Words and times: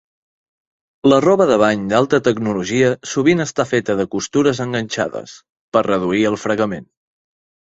La 1.11 1.19
roba 1.25 1.45
de 1.51 1.57
bany 1.63 1.83
d'alta 1.91 2.19
tecnologia 2.27 2.89
sovint 3.11 3.45
està 3.45 3.67
feta 3.75 3.99
de 4.01 4.09
costures 4.17 4.63
enganxades, 4.67 5.37
per 5.77 5.85
reduir 5.91 6.25
el 6.33 6.41
fregament. 6.47 6.91